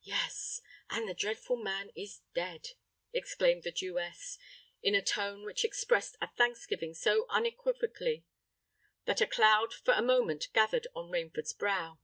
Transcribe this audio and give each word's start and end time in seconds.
"Yes—and 0.00 1.06
the 1.06 1.12
dreadful 1.12 1.56
man 1.56 1.90
is 1.94 2.22
dead!" 2.32 2.70
exclaimed 3.12 3.64
the 3.64 3.70
Jewess, 3.70 4.38
in 4.82 4.94
a 4.94 5.02
tone 5.04 5.44
which 5.44 5.62
expressed 5.62 6.16
a 6.22 6.28
thanksgiving 6.28 6.94
so 6.94 7.26
unequivocally 7.28 8.24
that 9.04 9.20
a 9.20 9.26
cloud 9.26 9.74
for 9.74 9.92
a 9.92 10.00
moment 10.00 10.48
gathered 10.54 10.86
on 10.94 11.10
Rainford's 11.10 11.52
brow. 11.52 11.98